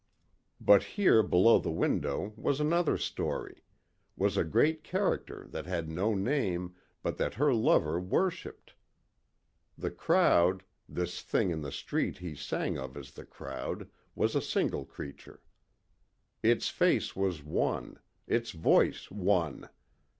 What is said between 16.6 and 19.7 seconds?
face was one, its voice one.